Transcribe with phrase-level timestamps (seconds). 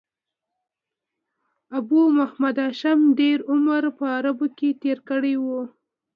[1.77, 5.61] ابو محمد هاشم ډېر عمر په عربو کښي تېر کړی وو.